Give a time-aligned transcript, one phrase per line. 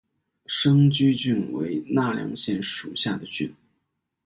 [0.47, 3.53] 生驹郡为奈良县属下的郡。